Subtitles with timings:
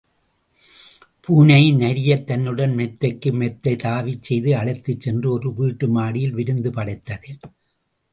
[1.23, 7.29] பூனையும் நரியைத் தன்னுடன் மெத்தைக்கு மெத்தை தாவச் செய்து அழைத்துச் சென்று ஒரு வீட்டு மாடியில் விருந்து படைத்தது.